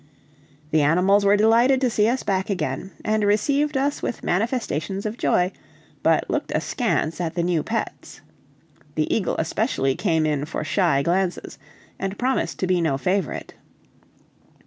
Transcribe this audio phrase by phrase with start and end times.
[0.71, 5.15] The animals were delighted to see us back again, and received us with manifestations of
[5.15, 5.51] joy,
[6.01, 8.21] but looked askance at the new pets.
[8.95, 11.59] The eagle especially came in for shy glances,
[11.99, 13.53] and promised to be no favorite.